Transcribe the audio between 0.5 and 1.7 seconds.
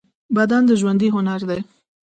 د ژوندۍ هنر دی.